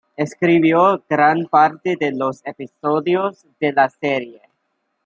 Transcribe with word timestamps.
Escribió 0.17 1.03
gran 1.07 1.45
parte 1.45 1.95
de 1.95 2.11
los 2.11 2.41
episodios 2.43 3.45
de 3.59 3.71
la 3.71 3.87
serie. 3.87 4.41